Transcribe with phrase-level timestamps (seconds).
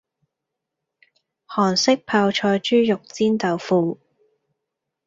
[1.45, 3.99] 韓式泡菜豬肉煎豆腐